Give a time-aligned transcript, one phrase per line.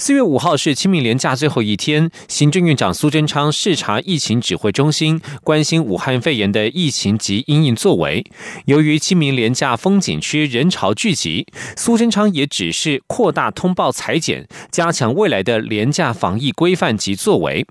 [0.00, 8.24] 四月五号是清明连假最后一天，行政院长苏贞昌视察疫情指挥中心，关心武汉肺炎的疫情及因应作为。
[8.66, 11.44] 由于清明连假风景区人潮聚集，
[11.76, 17.66] 苏贞昌也指示扩大通报裁剪，加强未来的廉价防疫规范及作为。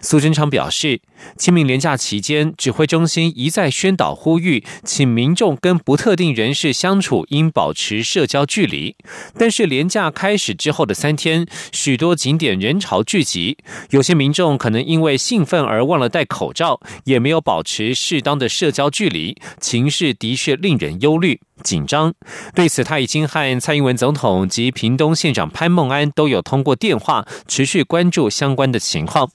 [0.00, 1.00] 苏贞昌表示，
[1.36, 8.96] 清明连假期间，指挥中心一再宣导呼吁，请民众跟不特定人士相处应保持社交距离。
[9.36, 13.58] 但是连假开始之后的三天，许多景点人潮聚集，
[13.90, 22.14] 有些民众可能因为兴奋而忘了戴口罩，也没有保持适当的社交距离，情势的确令人忧虑紧张。
[22.54, 29.30] 对此，他已经和蔡英文总统及屏东县长潘孟安都有通过电话，持续关注相关的情况。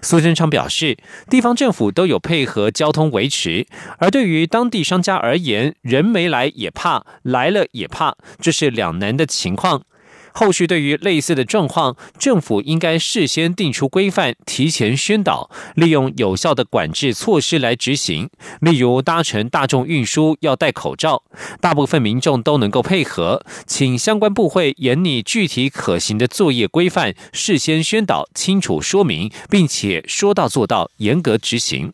[0.00, 0.96] 苏贞昌表示，
[1.28, 3.66] 地方政府都有配合交通维持，
[3.98, 9.82] 而对于当地商家而言，人没来也怕，来了也怕，这是两难的情况。
[10.38, 18.30] 后续对于类似的状况，政府应该事先定出规范，提前宣导，利用有效的管制措施来执行。
[18.60, 21.24] 例如搭乘大众运输要戴口罩，
[21.60, 31.92] 大部分民众都能够配合，请相关部会严拟具体可行的作业规范，事先宣导清楚说明，并且说到做到，严格执行。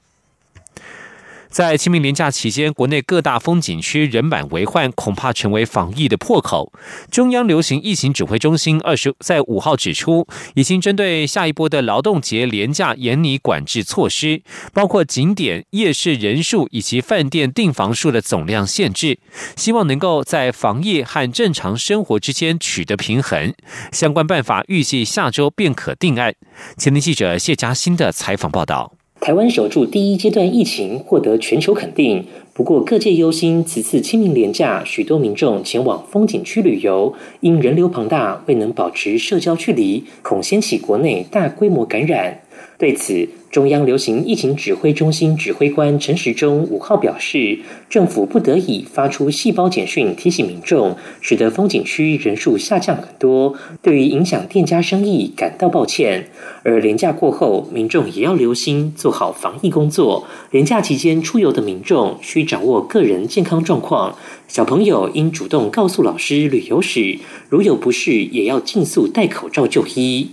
[1.55, 6.73] 在清明连假期间，国内各大风景区人满为患，恐怕成为防疫的破口。
[7.13, 19.21] 中央流行疫情指挥中心二十在五号指出，已经针对下一波的劳动节连假严拟管制措施，包括景点、夜市人数以及饭店订房数的总量限制，
[19.55, 23.55] 希望能够在防疫和正常生活之间取得平衡。
[23.93, 26.35] 相关办法预计下周便可定案。
[26.77, 28.95] 前天记者谢嘉欣的采访报道。
[29.24, 32.23] 台湾守住第一阶段疫情，获得全球肯定。
[32.52, 42.42] 不过，各界忧心，此次清明廉假，许多民众前往风景区旅游，因人流庞大，未能保持社交距离，恐掀起国内大规模感染。
[42.84, 47.58] 对此，中央流行疫情指挥中心指挥官陈时中五号表示，
[47.89, 56.28] 政府不得已发出细胞简讯提醒民众，使得风景区人数下降很多，对于影响店家生意感到抱歉。
[56.62, 60.27] 而廉假过后，民众也要留心做好防疫工作。
[60.51, 64.14] 廉假期间出游的民众需掌握个人健康状况，
[64.46, 67.18] 小朋友应主动告诉老师旅游史，
[67.48, 70.33] 如有不适也要尽速戴口罩就医。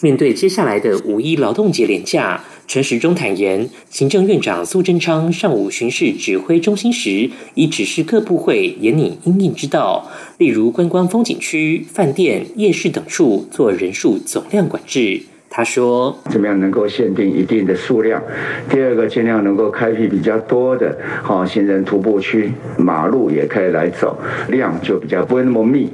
[0.00, 15.22] 面对接下来的五一劳动节连假，陈时中坦言，行政院长苏贞昌上午巡视指挥中心时，已指示各部会严拟应应之道，例如观光风景区、饭店、夜市等处做人数总量管制。
[15.56, 18.20] 他说：“怎么样能够限定一定的数量？
[18.68, 25.92] 第二个，尽量能够开辟比较多的好行人徒步区，马路也可以来走，量就比较不会那么密。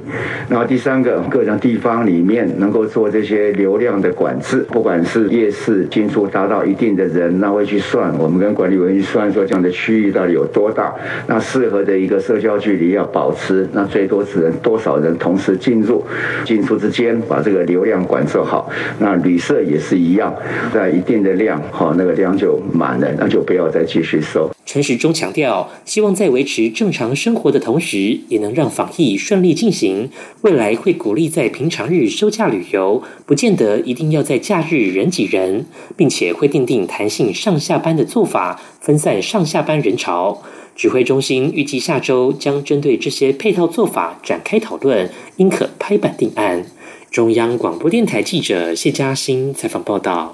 [0.49, 10.91] 然后第三个，各种地方里面能够做这些流量的管制，不管是夜市进出达到一定的人，那会去算，我们跟管理员去算说这样的区域到底有多大，
[11.27, 16.03] 那适合的一个社交距离要保持，那最多只能多少人同时进入、
[16.43, 18.67] 进出之间把这个流量管制好，
[18.97, 20.33] 那旅。”这也是一样，
[20.73, 24.49] 在一定的量，好，那个量就满了，那就不要再继续收。
[24.65, 30.09] 陈时中强调，希望在维持正常生活的同时，也能让防疫顺利进行。
[30.43, 35.65] 未来会鼓励在平常日休假旅游，不见得一定要在假日人挤人，
[35.97, 40.41] 并且会定定弹性上下班的做法，分散上下班人潮。
[40.73, 46.65] 指挥中心预计下周将针对这些配套做法展开讨论，应可拍板定案。
[47.11, 50.33] 中央广播电台记者谢嘉欣采访报道。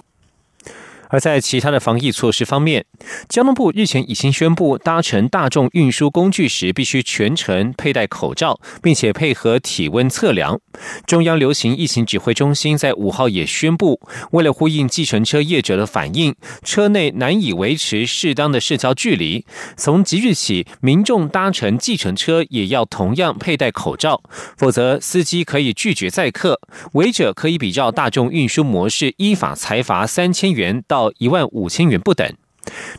[1.10, 2.86] 而在其他的防疫措施方面，
[3.30, 10.60] 交通部日前已经宣布，搭乘大众运输工具时必须全程佩戴口罩，并且配合体温测量。
[11.06, 14.00] 中央流行疫情指挥中心在五号也宣布，
[14.32, 19.46] 为了呼应计程车业者的反应，车内难以维持适当的社交距离，
[19.78, 24.22] 从即日起，民众搭乘计程车也要同样佩戴口罩，
[24.58, 26.60] 否则司机可以拒绝载客，
[26.94, 30.97] 违者可以比照大众运输模式依法裁罚三千元到。
[30.98, 32.28] 到一万五千元不等。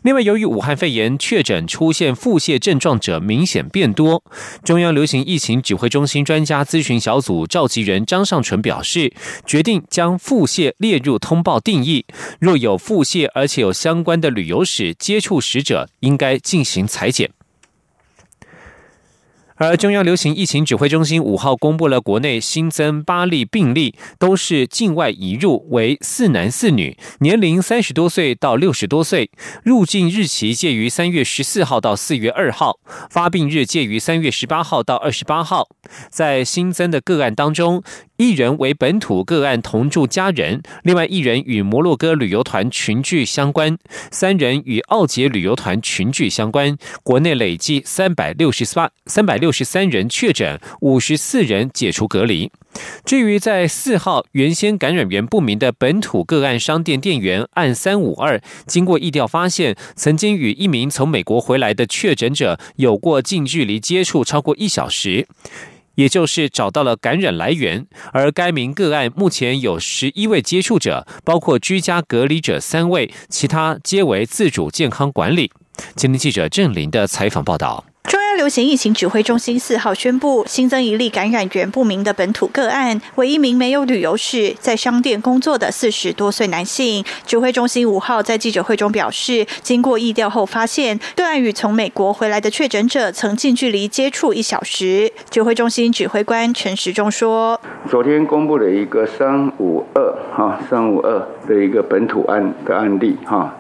[0.03, 4.23] 另外，由于武汉肺炎确诊出现腹泻症状者明显变多，
[4.65, 9.13] 中央流行疫情指挥中心专家咨询小组召集人张尚淳表示，
[9.45, 12.07] 决定将腹泻列入通报定义。
[12.39, 17.31] 若有腹泻而且有相关的旅游史、接触史者，应该进行裁剪。
[19.59, 29.31] 而中央流行疫情指挥中心五号公布了国内新增八例病例，都是境外移入，为四男四女，年龄三十多岁到六十多岁，
[29.65, 32.79] 入境日期介于三月十四号到四月二号，
[33.11, 35.69] 发病日介于三月十八号到二十八号。
[36.09, 37.83] 在新增的个案当中，
[38.19, 43.79] 一人为本土个案同住家人，另外一人与摩洛哥旅游团群聚相关，
[44.11, 46.77] 三人与奥捷旅游团群聚相关。
[47.05, 52.51] 国内累计三百六十八三百六十三人确诊，五十四人解除隔离。
[53.05, 65.29] 至于在四号原先感染源不明的本土个案商店店员按三五二，经过疫调发现，曾经与一名从美国回来的确诊者有过近距离接触超过一小时。
[65.99, 75.51] 也就是找到了感染来源，而该名个案目前有十一位接触者，包括居家隔离者三位，其他皆为自主健康管理。
[75.97, 77.88] 今天记者郑林的采访报道。
[78.39, 87.05] 流行疫情指挥中心四号宣布新增一例感染源不明的本土个案，为一名没有旅游史、在商店工作的四十多岁男性。
[87.27, 95.11] 指挥中心五号在记者会中表示，经过疫调后发现，个案与从美国回来的确诊者曾近距离接触一小时。
[95.29, 103.57] 指挥中心指挥官陈时中说：“昨天公布了一个三五二哈三五二的一个本土案的案例哈，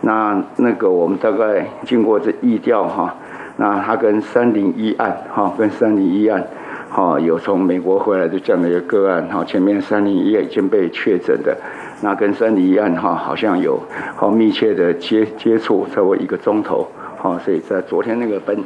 [0.00, 3.14] 那那个我们大概经过这疫调哈。”
[3.60, 6.42] 那他跟三零一案，哈，跟三零一案，
[6.88, 11.54] 哈，有从美国回来的这样的一个个案，哈，前面三零一已经被确诊的，
[12.00, 13.78] 那跟三零一案，哈，好像有
[14.16, 18.56] 好密切的接接触，超过一个钟头，哈，所以在昨天那个本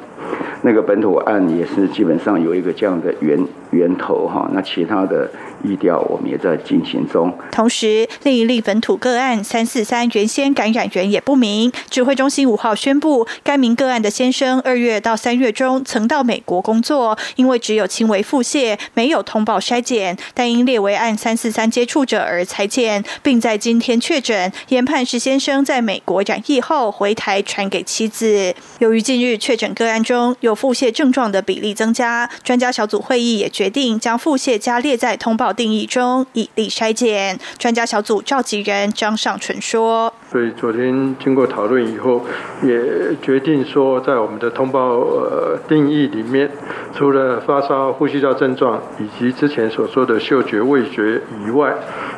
[0.64, 3.38] 那个本土案也是基本上有一个这样的源
[3.70, 5.30] 源头，哈，那其他的。
[5.66, 7.32] 疫调我们也在进行中。
[7.50, 11.72] 同时，另一例本土个案三四三原先感染源也不明。
[11.88, 24.52] 指挥中心五号宣布，该名个案的先生二月到三月中曾到美国工作，因为只有轻微腹泻，没有通报筛检，但因列为按三四三接触者而裁检，并在今天确诊。
[24.68, 28.54] 研判是先生在美国染疫后回台传给妻子。
[28.80, 35.54] 由于近日确诊个案中有腹泻症状的比例增加，专家小组会议也决定将腹泻加列在通报。
[35.54, 42.24] 定义中以利筛检，专家小组召集人张尚纯说：“所以昨天经过讨论以后，
[42.62, 46.50] 也决定说，在我们的通报呃定义里面，
[46.96, 51.72] 除了发烧、呼吸道症状以及之前所说的嗅觉、味觉以外，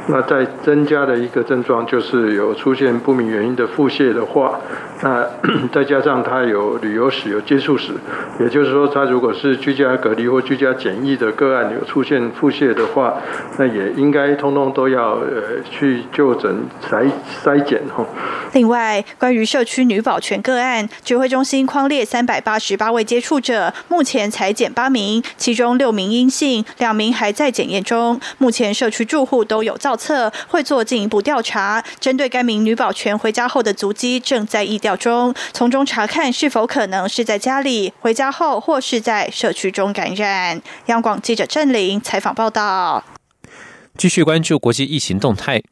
[0.08, 4.60] 那再增加的一个症状就是有出现不明原因的腹泻的话，
[5.02, 5.26] 那
[5.72, 7.92] 再加上他有旅游史、有接触史，
[8.40, 13.14] 也就是说，他如果是居家隔离或居家检疫的个案有出现腹泻的话。”
[13.58, 16.54] 那也应该通通都要呃去就诊
[16.90, 17.10] 筛
[17.42, 18.04] 筛检哈。
[18.52, 28.20] 另外，关于社区女保全个案，指挥中心框列三百八十八位接触者，目前裁检八名，其中六名阴性，两名还在检验中。
[28.36, 31.82] 目前社区住户都有造测，会做进一步调查。
[31.98, 40.60] 针对该名女保全回家后的足迹，正在意调中，从中查看是否可能是在家里回家后，或是在社区中感染。
[40.86, 43.04] 央广记者郑玲采访报道。
[43.96, 45.62] 继续关注国际疫情动态。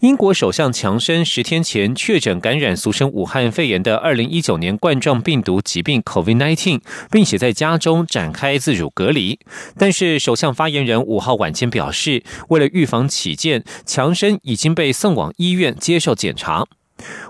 [0.00, 6.80] 英国首相强生十天前确诊感染俗称武汉肺炎的二零一九年冠状病毒疾病 （COVID-19），
[7.10, 9.38] 并且在家中展开自主隔离。
[9.78, 16.66] 但是，首相发言人五号晚间表示，为了预防起见，强生已经被送往医院接受检查。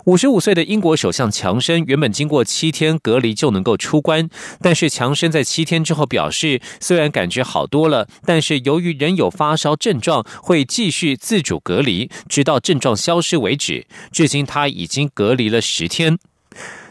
[0.04, 4.28] 五十五岁的英国首相强生原本经过七天隔离就能够出关，
[4.60, 13.86] 但是强生在七天之后表示，虽然感觉好多了，但是由于仍有发烧症状，会继续自主隔离，直到症状消失为止。
[14.12, 16.18] 至今他已经隔离了十天。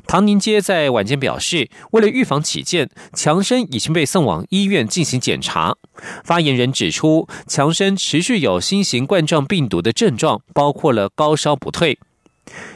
[0.05, 5.75] 唐宁街在晚间表示，为了预防起见，强生已经被送往医院进行检查。
[6.25, 11.99] 发言人指出，强生持续有新型冠状病毒的症状，包括了高烧不退。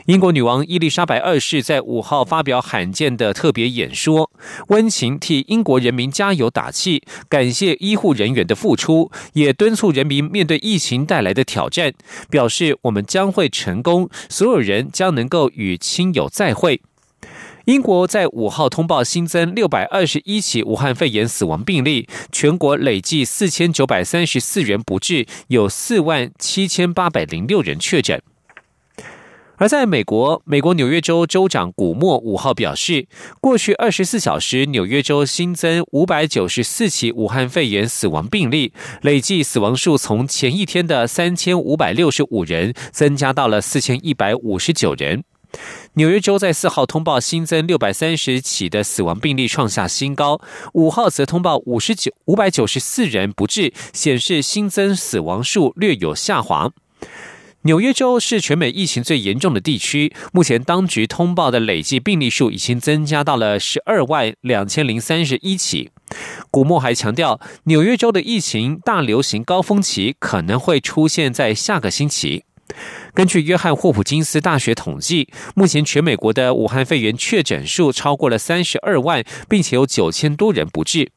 [0.07, 4.31] 英国女王伊丽莎白二世在五号发表罕见的特别演说，
[4.69, 11.93] 温情替英国人民加油打气，感谢医护人员的付出，也敦促人民面对疫情带来的挑战，
[12.29, 16.81] 表示我们将会成功，所有人将能够与亲友再会。
[17.65, 28.21] 英国在五号通报新增六百二十一起武汉肺炎死亡病例，全国累计四千九百三十四人不治，有四万七千八百零六人确诊。
[29.57, 33.07] 而在美国，美国纽约州州长古默五号表示，
[33.41, 38.71] 过去二十四小时，纽约州新增五百九十四起武汉肺炎死亡病例，
[39.01, 45.23] 累计死亡数从前一天的三千五百六十五人增加到了四千一百五十九人。
[45.93, 50.39] 纽约州在四号通报新增六百三十起的死亡病例，创下新高。
[50.73, 56.69] 五号则通报五十九五百九十四人不治，显示新增死亡数略有下滑。
[57.67, 65.91] 纽约州是全美疫情最严重的地区，目前当局通报的累计病例数已经增加到了十二万两千零三十一起。
[66.50, 72.45] 古默还强调，纽约州的疫情大流行高峰期可能会出现在下个星期。
[73.13, 81.12] 根据约翰霍普金斯大学统计，目前全美国的武汉肺炎确诊数超过了三十二万，并且有九千多人不治。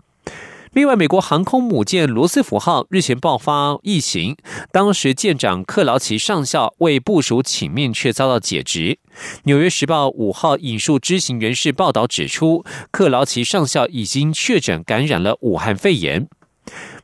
[0.72, 4.36] 另外，美国航空母舰罗斯福号日前爆发疫情，
[4.70, 9.00] 当时舰长克劳奇上校为部署请命，却遭到解职。
[9.44, 16.28] 纽约时报五号引述知情人士报道指出，克劳奇上校已经确诊感染了武汉肺炎。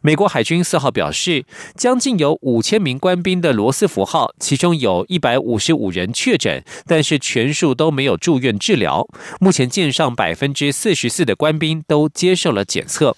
[0.01, 1.45] 美国海军四号表示，
[1.75, 9.09] 将近有五千名官兵的罗斯福号，其中有一百五十五人确诊，但是全数都没有住院治疗。
[9.41, 13.17] 目前舰上百分之四十四的官兵都接受了检测。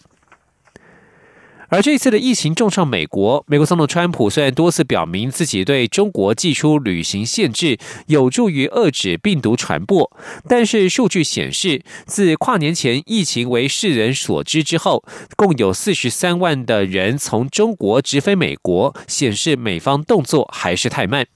[1.71, 10.11] 而这次的疫情重创美国，美国总统川普虽然多次表明自己对中国寄出旅行限制，有助于遏制病毒传播，
[10.49, 15.05] 但是数据显示，自跨年前疫情为世人所知之后，
[15.37, 21.27] 共有四十三万的人从中国直飞美国，显示美方动作还是太慢。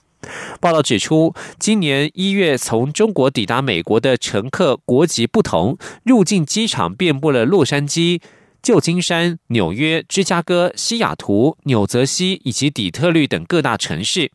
[0.61, 8.21] 报道指出，今年一月从中国抵达美国的乘客国籍不同，入境机场遍布了洛杉矶。
[8.63, 14.31] 旧金山、纽约、芝加哥、西雅图、纽泽西以及底特律等各大城市，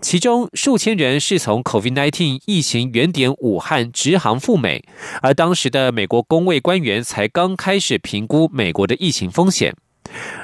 [0.00, 4.84] 其中数千人是从 COVID-19 疫情原点武汉直航赴美，
[5.20, 9.74] 而当时的美国公卫官员才刚开始评估美国的疫情风险。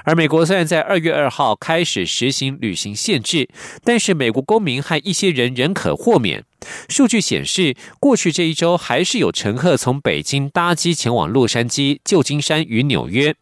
[0.04, 3.48] 而美国虽然在二月二号开始实行旅行限制，
[3.84, 6.44] 但是美国公民和一些人仍可豁免。
[6.88, 13.34] 数据显示，过去这一周还是有乘客从北京搭机前往洛杉矶、旧金山与纽约。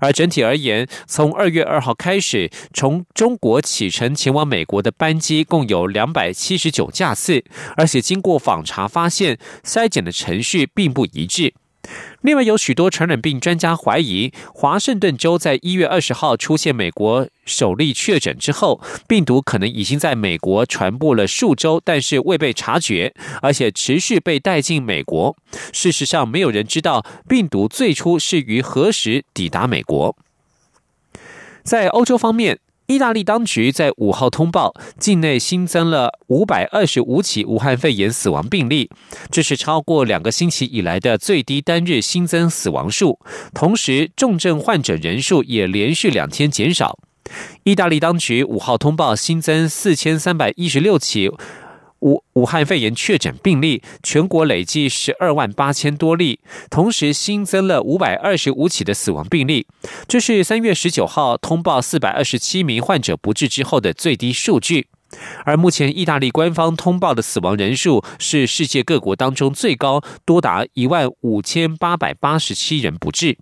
[0.00, 7.44] 而整体而言，从二月二号开始，从中国启程前往美国的班机共有两百七十九架次，
[7.76, 11.54] 而且经过访查发现，筛检的程序并不一致。
[12.20, 25.36] 另外，有许多传染病专家怀疑，华盛顿州在一月二十号出现美国首例确诊之后，病毒可能已经在美国传播了数周，但是未被察觉，而且持续被带进美国。
[25.72, 30.16] 事实上，没有人知道病毒最初是于何时抵达美国。
[31.64, 32.60] 在欧洲方面。
[32.86, 38.90] 意大利当局在五号通报，境内新增了五百二十五起武汉肺炎死亡病例，
[39.30, 43.18] 这是超过两个星期以来的最低单日新增死亡数。
[43.54, 46.98] 同时，重症患者人数也连续两天减少。
[47.62, 51.30] 意大利当局五号通报新增四千三百一十六起。
[52.02, 59.66] 武武汉肺炎确诊病例全国累计十二万八千多例，同时新增了五百二十五起的死亡病例，
[60.06, 64.88] 这是三月十九号通报四百二十七名患者不治之后的最低数据。
[65.44, 73.38] 而目前意大利官方通报的死亡人数是世界各国当中最高，多达一万五千八百八十七人不治。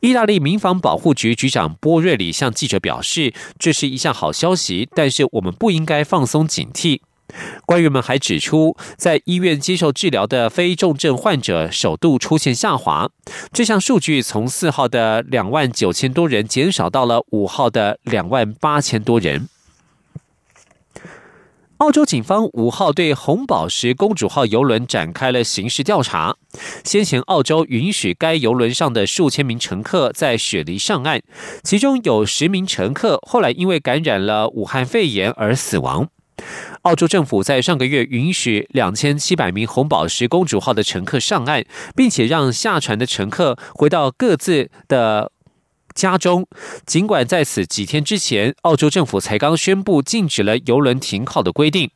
[0.00, 7.00] 意大利民防保护局局长波瑞里向记者表示，这是一项好消息，但是我们不应该放松警惕。
[7.66, 13.10] 官员们还指出，在医院接受治疗的非重症患者首度出现下滑，
[13.52, 19.48] 这项数据从四号的两万九千多人减少到了五号的两万八千多人。
[21.78, 26.36] 澳洲警方五号对红宝石公主号邮轮展开了刑事调查。
[26.84, 31.20] 先前，澳洲允许该邮轮上的数千名乘客在雪梨上岸，
[31.64, 36.08] 其中有十名乘客后来因为感染了武汉肺炎而死亡。
[36.82, 41.64] 澳洲政府在上个月允许两千七百名红宝石公主号的乘客上岸，
[41.96, 45.32] 并且让下船的乘客回到各自的
[45.94, 46.46] 家中。
[46.84, 51.90] 尽管在此几天之前，澳洲政府才刚宣布禁止了游轮停靠的规定。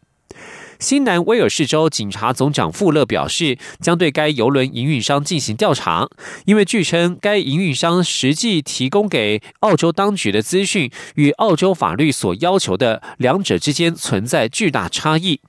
[0.78, 6.08] 新南威尔士州警察总长富勒表示，将对该邮轮营运商进行调查，
[6.44, 15.40] 因为据称该营运商实际提供给澳洲当局的资讯与澳洲法律所要求的两者之间存在巨大差异。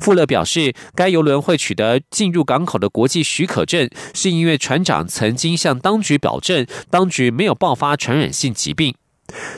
[0.00, 8.94] 富勒表示，该邮轮会取得进入港口的国际许可证，是因为船长曾经向当局保证，当局没有爆发传染性疾病。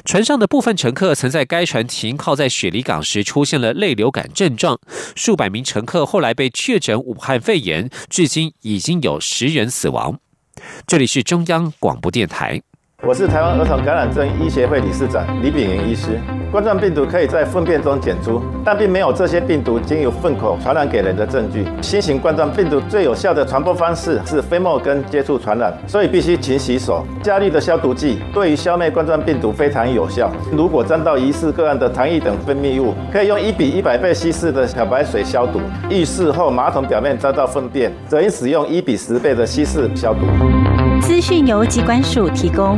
[0.05, 4.79] 船上的部分乘客曾在该船停靠在雪梨港时出现了泪流感症状，
[5.15, 10.19] 数百名乘客后来被确诊武汉肺炎，至今已经有十人死亡。
[10.87, 12.63] 这里是中央广播电台。
[13.07, 16.21] 我是台湾儿童感染症医协会理事长李炳云医师。
[16.51, 21.65] 冠状病毒可以在粪便中检出，但并没有这些病毒经由粪口传染给人的证据。
[21.81, 27.07] 新型冠状病毒最有效的传播方式是飞沫跟接触传染，所以必须勤洗手。
[27.23, 30.29] 加氯的消毒剂对于消灭冠状病毒非常有效。
[30.51, 35.61] 如果沾到疑似个案的糖液等分泌物，可以用一比一百倍稀释的漂白水消毒。
[35.89, 40.27] 浴室后马桶表面沾到粪便，则应使用一比十倍的稀释消毒。
[41.01, 42.77] 资讯由机关署提供。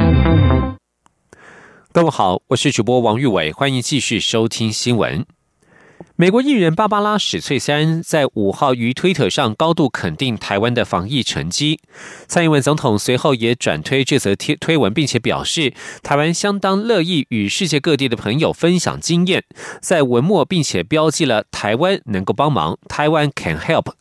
[1.93, 5.25] 各位好，我是主播王玉伟，欢迎继续收听新闻。
[6.17, 11.81] 美国艺人芭芭拉史翠珊在五号于推特上高度肯定台湾的防疫成绩。
[12.27, 15.73] 蔡英文总统随后也转推这则贴推文，并且表示
[16.03, 19.45] 台湾相当乐意与世界各地的朋友分享经验，
[19.81, 23.93] 在文末并且标记了台湾能够帮忙，台湾 can help。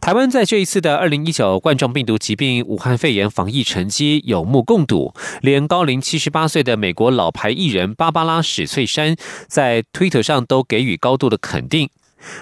[0.00, 5.12] 台湾在这一次的二零一九冠状病毒疾病武汉肺炎防疫成绩有目共睹，
[5.42, 9.14] 连高龄七十八岁的美国老牌艺人芭芭拉史翠珊
[9.48, 11.90] 在推特上都给予高度的肯定。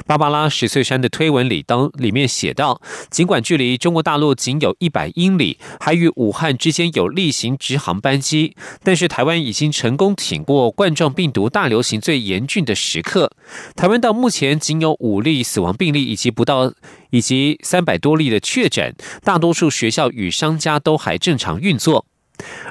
[0.07, 2.81] 芭芭拉史翠山的推文里当里面写道：
[3.11, 13.33] 尽管距离中国大陆仅有一百英里，还与武汉之间有例行直航班机，但是台湾已经成功挺过冠状病毒大流行最严峻的时刻。
[13.75, 16.73] 台湾到目前仅有五例死亡病例，以及不到。
[17.11, 22.05] 以及三百多例的确诊，大多数学校与商家都还正常运作。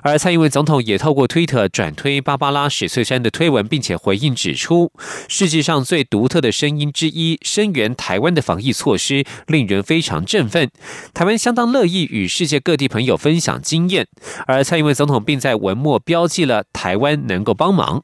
[0.03, 4.91] 而蔡英文总统也透过推特转推芭芭拉史翠珊的推文，并且回应指出，
[5.27, 10.69] 世界上最独特的声音之一，声援台湾的防疫措施，令人非常振奋。
[11.13, 14.07] 台湾相当乐意与世界各地朋友分享经验。
[14.47, 18.03] 而蔡英文总统并在文末标记了台湾能够帮忙。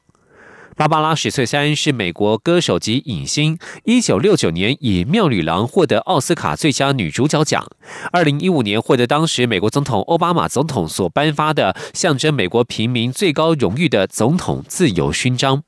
[0.76, 7.66] 芭芭拉史翠珊是美国歌手及影星，一九六九年以《妙女郎》获得奥斯卡最佳女主角奖，
[8.12, 15.64] 二零一五年获得当时美国总统奥巴马总统所颁发的象征美国平民最高荣誉的总统自由勋章。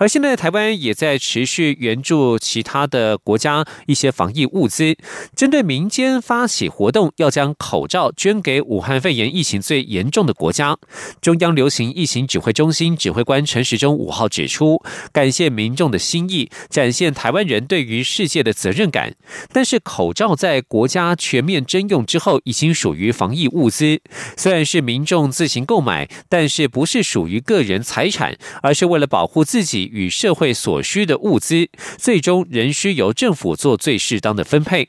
[0.00, 4.96] 而现在，台湾也在持续援助其他的国家一些防疫物资。
[5.36, 10.78] 针对民间发起活动，要将口罩捐给武汉肺炎疫情最严重的国家。
[11.20, 14.82] 中央流行疫情指挥中心指挥官陈时中五号指出，
[15.12, 19.14] 感谢民众的心意，展现台湾人对于世界的责任感。
[19.52, 24.00] 但是，口罩在国家全面征用之后，已经属于防疫物资。
[24.38, 29.89] 虽然是民众自行购买，但是不是属于个人财产，而是为了保护自己。
[29.90, 34.88] 与社会所需的物资，最终仍需由政府做最适当的分配。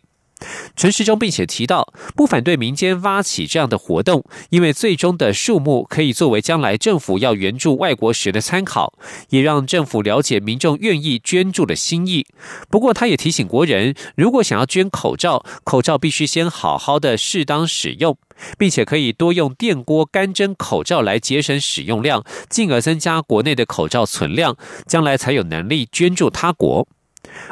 [0.75, 8.93] 陈时中并且提到，不反对民间发起这样的活动，因为最终的数目可以作为将来政府要援助外国时的参考，
[9.29, 12.25] 也让政府了解民众愿意捐助的心意。
[12.69, 18.17] 不过，他也提醒国人，如果想要捐口罩，口罩必须先好好的适当使用，
[18.57, 26.87] 并且可以多用电锅干蒸口罩来节省使用量，进而增加国内的口罩存量，将来才有能力捐助他国。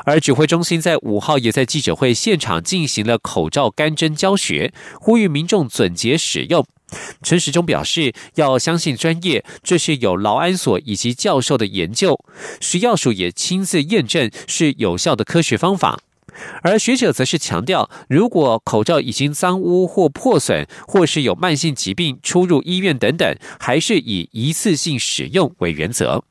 [0.05, 6.65] 而指挥中心在五号也在记者会现场进行了口罩干针教学，呼吁民众准节使用。
[7.21, 12.19] 陈时中表示，要相信专业，这是有劳安所以及教授的研究，
[12.60, 15.99] 食药署也亲自验证是有效的科学方法。
[16.63, 26.23] 而学者则是强调，如果口罩已经脏污或破损，或是有慢性疾病出入医院等等，还是以一次性使用为原则。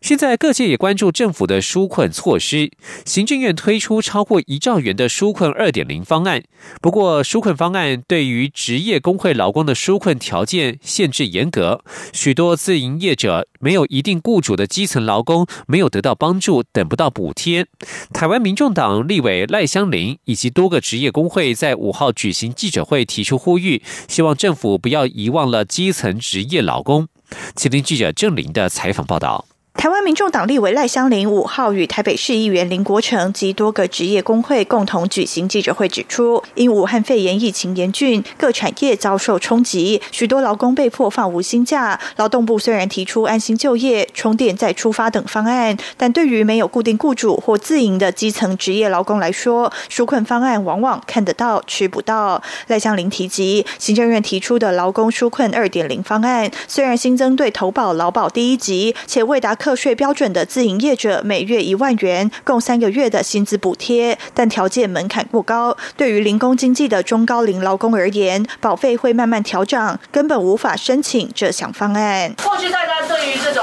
[0.00, 2.70] 现在各界也关注政府的纾困措施。
[3.04, 6.42] 行政院推出超过一兆元的纾困二点零方案，
[6.80, 17.66] 不过纾困方案对于职业工会劳工的纾困条件限制严格，许多自营业者没有一定雇主的基层劳工没有得到帮助，等不到补贴。
[18.12, 27.08] 台湾民众党立委赖香林以及多个职业工会在五号举行记者会，提出呼吁，希望政府不要遗忘了基层职业劳工。
[27.54, 29.49] 请听记者郑林的采访报道。
[29.74, 41.98] 台湾民众党立委赖香林五号与台北市议员林国成及多个职业工会共同举行记者会，指出，因武汉肺炎疫情严峻，各产业遭受冲击，许多劳工被迫放无薪假。
[42.16, 52.42] 劳动部虽然提出安心就业、充电再出发等方案，但对于没有固定雇主或自营的基层职业劳工来说，纾困方案往往看得到吃不到。
[52.66, 59.56] 赖香林提及，行政院提出的劳工纾困二点零方案，虽然新增对投保劳保第一级，且未达。
[59.60, 65.76] 课税标准的自营业者每月一万元，共三个月的薪资补贴，但条件门槛过高。
[65.98, 72.32] 对于零工经济的中高龄劳工而言，保费会慢慢调涨，根本无法申请这项方案。
[72.42, 73.62] 过去大家对于这种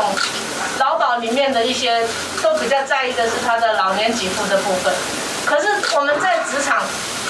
[0.78, 2.06] 劳保里面的一些，
[2.44, 4.94] 都比较在意的是他的老年给付的部分。
[5.48, 6.84] 可是我们在职场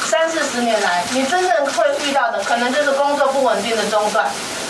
[0.03, 4.29] 三四十年来，你真正会遇到的，可能就是工作不稳定的中断。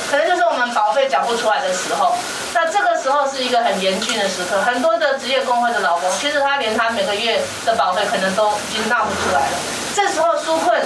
[0.10, 2.15] 可能就是我们保费缴不出来的时候，
[2.57, 4.59] 那这个时候是一个很严峻的时刻。
[4.61, 9.57] 很多的职业工会的老公，其实他连他每个月的保费可能都已经纳不出来了。
[9.93, 10.81] 这时候纾困，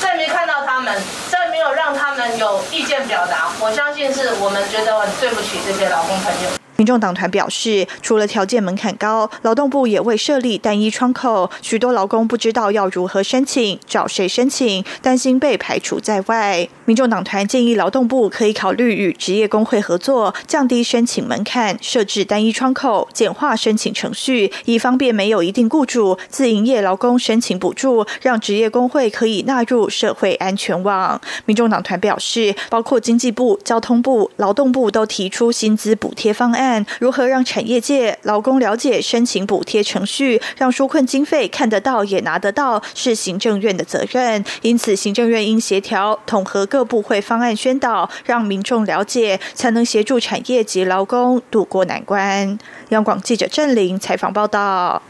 [0.00, 6.65] 再没看到他们，再没有让他们有意见表达，我相信是我们觉得很对不起这些老公朋友。
[6.76, 16.68] 民众党团表示，除了条件门槛高，劳动部也未设立单一窗口，许多劳工不知道要如何申请、找谁申请，担心被排除在外。
[16.84, 31.18] 民众党团建议劳动部可以考虑与职业工会合作，降低申请门槛，设置单一窗口，简化申请程序，以方便没有一定雇主、自营业劳工申请补助，让职业工会可以纳入社会安全网。
[31.46, 36.65] 民众党团表示，包括经济部、交通部、劳动部都提出薪资补贴方案。
[36.98, 44.44] 如何让产业界劳工了解申请补贴程序，让纾困经费看得到也拿得到，是行政院的责任。
[44.62, 52.58] 因此，行政院应协调统合各部会方案宣导，让民众了解，才能协助产业及劳工渡过难关。
[52.90, 55.02] 央广记者郑玲采访报道。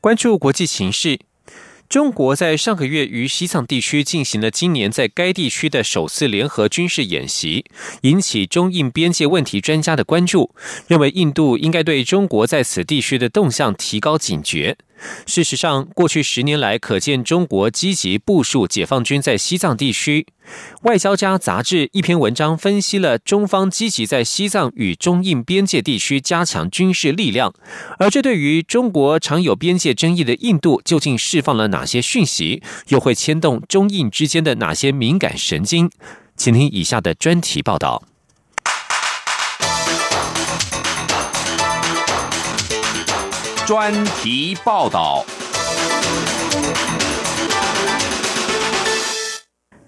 [0.00, 1.29] 关注国际形势。
[1.90, 7.64] 中国在上个月于西藏地区进行了今年在该地区的首次联合军事演习，
[8.02, 10.54] 引起中印边界问题专家的关注，
[10.86, 14.76] 认为印度应该对中国在此地区的动向提高警觉。
[15.26, 20.26] 事实上，过去十年来，可见中国积极部署解放军在西藏地区。
[20.82, 27.54] 外交家杂志一篇文章分析了中方积极在西藏与中印边界地区加强军事力量，
[27.98, 35.90] 而这对于中国常有边界争议的印度，究竟释放了哪些讯息，又会牵动中印之间的哪些敏感神经？
[36.36, 38.02] 请听以下的专题报道。
[43.70, 45.24] 专题报道。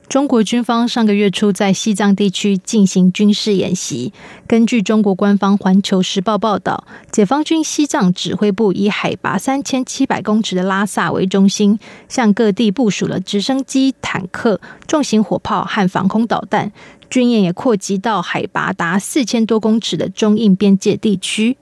[0.09, 4.13] 中国军方上个月初在西藏地区进行军事演习。
[4.47, 16.71] 根据中国官方《环球时报》报道，解放军西藏指挥部以海拔三千七百公尺的拉萨为中心，向各地部署了直升机、坦克、重型火炮和防空导弹。
[17.11, 21.57] 军演也扩及到海拔达四千多公尺的中印边界地区。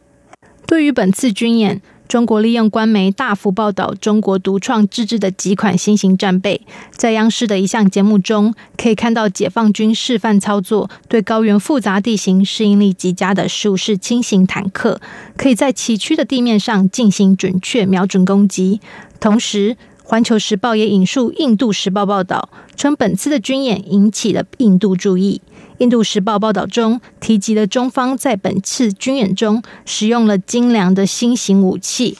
[0.66, 15.00] 对于本次军演，中国利用官媒大幅报道中国独创自制的几款新型战备，在央视的一项节目中，可以看到解放军示范操作对高原复杂地形适应力极佳的十五式轻型坦克，
[15.36, 18.80] 可以在崎岖的地面上进行准确瞄准攻击。
[19.20, 19.74] 同时，
[20.10, 25.40] 《环球时报》也引述《印度时报》报道，称本次的军演引起了印度注意。
[25.78, 32.18] 印度时报报道中提及了中方在本次军演中使用了精良的新型武器。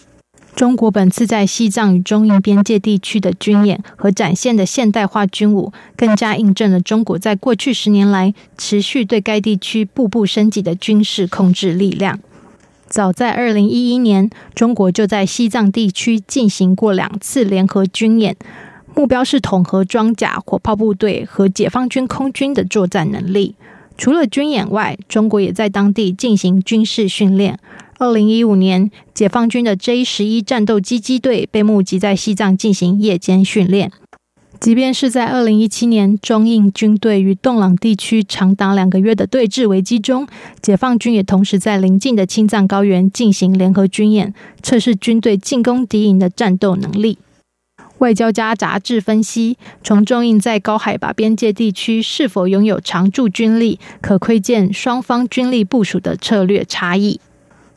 [0.54, 12.20] 中国本次在西藏与中印边界地区的军演和展现的现代化军武，更加印证了中国在过去十年来持续对该地区步步升级的军事控制力量。
[12.90, 18.36] 早在二零一一年，中国就在西藏地区进行过两次联合军演。
[18.96, 23.54] 目标是统合装甲、火炮部队和解放军空军的作战能力。
[23.96, 27.60] 除了军演外，中国也在当地进行军事训练。
[27.98, 33.92] 二零一五年，解放军的 J 十一战斗机机队被募集在西藏进行夜间训练。
[34.60, 40.28] 即便是在二零一七年，中印军队与洞朗地区长达两个月的对峙危机中，
[40.60, 47.16] 解放军也同时在邻近的青藏高原进行联合军演，测试军队进攻敌营的战斗能力。
[48.00, 57.18] 外交家杂志分析，从中印在高海拔边界地区是否拥有常驻军力，可窥见双方军力部署的策略差异。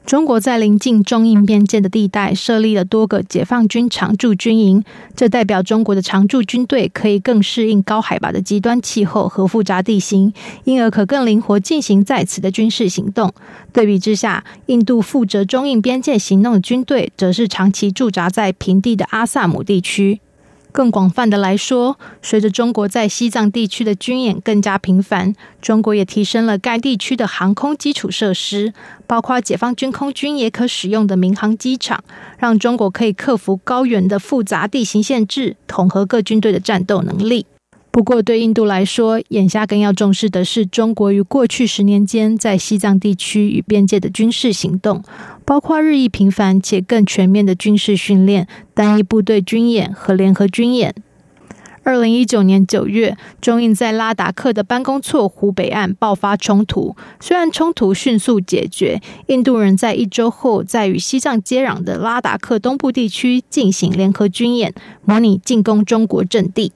[0.06, 4.84] 中国在临近中印边界的地带设立了多个解放军常驻军营，
[5.16, 10.34] 这代表中国的常驻军队可以更适应高海拔的极端气候和复杂地形，
[10.66, 13.34] 因而可更灵活进行在此的军事行动。
[13.72, 20.20] 对比之下，印度负责中印边界行动的军队，则是长期驻扎在平地的阿萨姆地区。
[20.74, 28.74] 更广泛的来说，随着中国在西藏地区的军演更加频繁，中国也提升了该地区的航空基础设施，
[29.06, 32.04] 包括解放军空军也可使用的民航机场，
[32.40, 37.46] 让中国可以克服高原的复杂地形限制，统合各军队的战斗能力。
[37.94, 45.04] 不过，对印度来说，眼下更要重视的是中国于过去十年间在西藏地区与边界的军事行动，
[45.46, 50.96] 包括日益频繁且更全面的军事训练、单一部队军演和联合军演。
[51.84, 64.74] 二零一九年九月，中印在拉达克的班公错湖北岸爆发冲突，虽然冲突迅速解决，印度人在一周后在与西藏接壤的拉达克东部地区进行联合军演，
[65.06, 66.72] 模拟进攻中国阵地。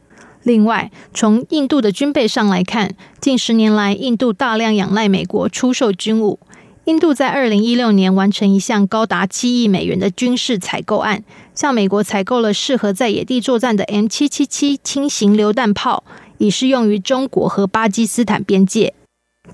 [0.47, 6.39] 另外，从印度的军备上来看，近十年来，印度大量仰赖美国出售军武。
[6.85, 11.21] 印度在二零一六年完成一项高达七亿美元的军事采购案，
[11.53, 16.05] 向美国采购了适合在野地作战的 M 七七七轻型榴弹炮，
[16.37, 18.93] 以适用于中国和巴基斯坦边界。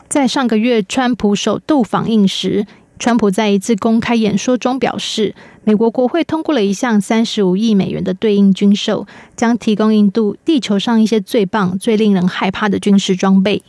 [0.08, 2.68] 在上个月，川普首度访印时，
[3.00, 5.36] 川普在一次公开演说中表示。
[5.66, 13.64] 美国国会通过了一项三十五亿美元的对应军售，将提供印度地球上一些最棒、最令人害怕的军事装备。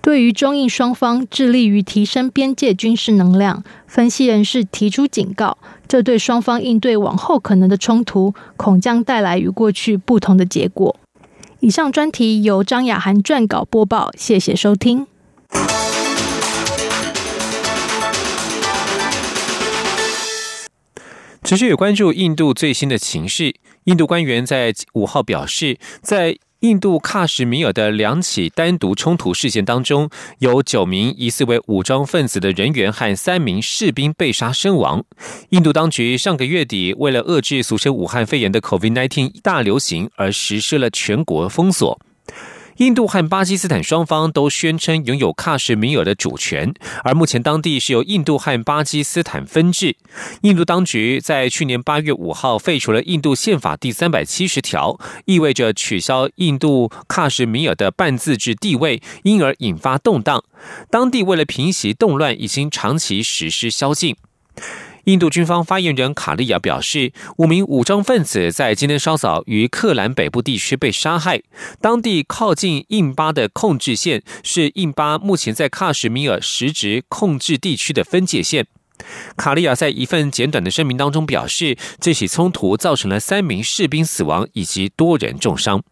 [0.00, 10.94] 对于中印双方致力于提升边界军事能量，分析人士提出警告：这对双方应对往后可能的冲突，恐将带来与过去不同的结果。
[11.58, 15.08] 以上专题由张雅涵撰稿播报，谢谢收听。
[21.44, 23.54] 持续有关注印度最新的情势。
[23.84, 35.04] 印度官员在五号表示，在印度喀什米尔的两起单独冲突事件当中，有九名疑似为武装分子的人员和三名士兵被杀身亡。
[35.50, 42.00] 印度当局上个月底为了遏制俗称武汉肺炎的 COVID-19 大流行而实施了全国封锁。
[42.78, 49.96] 印度和巴基斯坦双方都宣称拥有喀什米尔的主权，而目前当地是由印度和巴基斯坦分治。
[50.42, 60.42] 印度当局在去年八月五号废除了印度宪法第三百七十条，意味着取消印度喀什米尔的半自治地位，因而引发动荡。
[60.90, 64.16] 当地为了平息动乱，已经长期实施宵禁。
[65.04, 71.42] 印度军方发言人卡利亚表示，五名武装分子在今天稍早于克兰北部地区被杀害。
[71.80, 78.66] 当地靠近印巴的控制线是印巴目前在喀什米尔实质控制地区的分界线。
[79.36, 85.82] 卡利亚在一份简短的声明当中表示，这起冲突造成了三名士兵死亡以及多人重伤。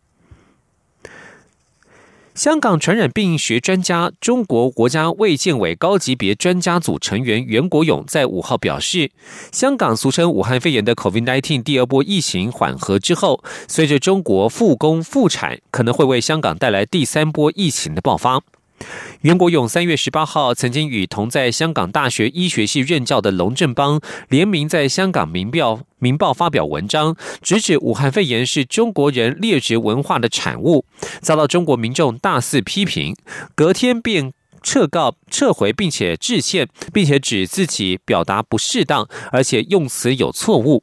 [2.35, 9.11] 香港传染病学专家、中国国家卫健委高级别专家组成员袁国勇在五号表示，
[9.53, 18.41] 香港俗称武汉肺炎的 COVID-19 第二波疫情缓和之后，随着中国复工复产，可能会为香港带来第三波疫情的爆发。
[19.21, 30.85] 袁国勇三月十八号曾经与同在香港大学医学系任教的龙振邦联名在香港《民报》《民报》发表文章，直指武汉肺炎是中国人劣质文化的产物，
[31.21, 33.15] 遭到中国民众大肆批评。
[33.55, 40.83] 隔天便撤告、撤回，并且致歉，并且指自己表达不适当，而且用词有错误。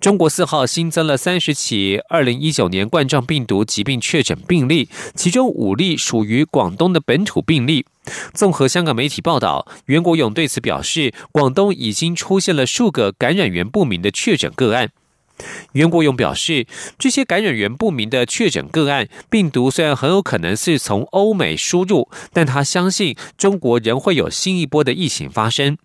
[0.00, 7.86] 中国四号新增了三十起二零一九年冠状病毒疾病确诊病例，其中五例属于广东的本土病例。
[8.32, 14.90] 综合香港媒体报道，袁国勇对此表示，广东已经出现了数个感染源不明的确诊个案。
[15.72, 16.66] 袁国勇表示，
[16.98, 25.76] 这些感染源不明的确诊个案，病毒虽然很有可能是从欧美输入，但他相信中国仍会有新一波的疫情发生。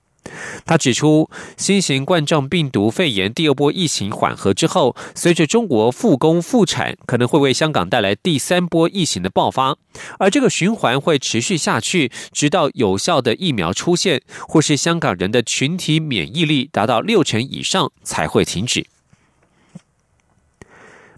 [0.66, 9.76] 他指出，新型冠状病毒肺炎第二波疫情缓和之后，随着中国复工复产，可能会为香港带来第三波疫情的爆发，
[10.20, 18.86] 而这个循环会持续下去，直到有效的疫苗出现，或是香港人的群体免疫力达到六成以上，才会停止。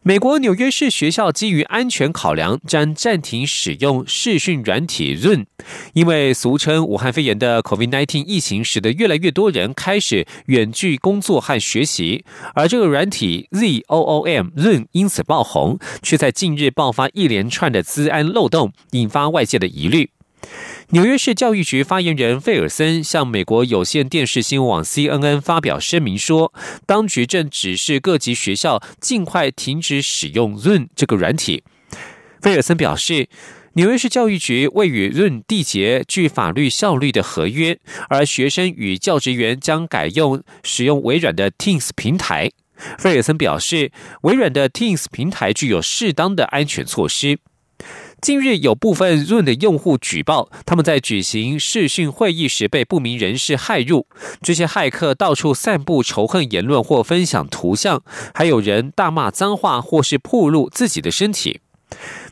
[0.05, 5.45] 美国纽约市学校基于安全考量，将暂停使用视讯软体 Zoom，
[5.93, 20.09] 因为俗称武汉肺炎的 COVID-19 疫情，使得越来越多人开始远距工作和学习，而这个软体 Zoom Zoom 因此爆红，却在近日爆发一连串的资安漏洞，引发外界的疑虑。
[20.89, 26.53] 纽约市教育局发言人费尔森向美国有线电视新闻网 CNN 发表声明说，
[26.85, 31.63] 当局正指示各级学校尽快停止使用 Zoom 这个软体。
[32.41, 33.27] 费尔森表示，
[33.73, 37.79] 纽约市教育局未与 Zoom 缔结具法律效力的合约，
[38.09, 42.51] 而学生与教职员将改用使用微软的 Teams 平台。
[42.99, 43.91] 费尔森表示，
[44.23, 47.39] 微软的 Teams 平台具有适当的安全措施。
[48.23, 54.07] 近日，有部分 Zoom 的用户举报，他们在举行视讯会议时被不明人士骇入。
[54.41, 58.01] 这些骇客到处散布仇恨言论或分享图像，
[58.33, 61.59] 还有人大骂脏话或是暴露自己的身体。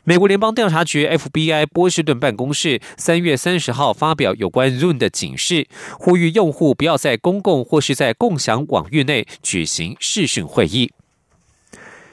[0.06, 5.68] 美国联邦调查局 FBI 波士顿办公室三月三十号发表有关 Zoom 的警示，
[6.00, 10.94] 呼吁用户不要在公共或是在共享网域内举行视讯会议。